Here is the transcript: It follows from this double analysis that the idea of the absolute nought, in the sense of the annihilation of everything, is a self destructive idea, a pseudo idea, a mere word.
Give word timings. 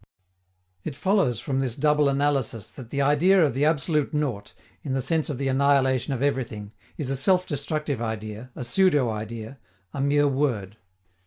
It 0.83 0.95
follows 0.95 1.39
from 1.39 1.59
this 1.59 1.75
double 1.75 2.09
analysis 2.09 2.71
that 2.71 2.89
the 2.89 3.03
idea 3.03 3.45
of 3.45 3.53
the 3.53 3.65
absolute 3.65 4.15
nought, 4.15 4.55
in 4.81 4.93
the 4.93 4.99
sense 5.03 5.29
of 5.29 5.37
the 5.37 5.47
annihilation 5.47 6.11
of 6.11 6.23
everything, 6.23 6.71
is 6.97 7.11
a 7.11 7.15
self 7.15 7.45
destructive 7.45 8.01
idea, 8.01 8.49
a 8.55 8.63
pseudo 8.63 9.11
idea, 9.11 9.59
a 9.93 10.01
mere 10.01 10.27
word. 10.27 10.77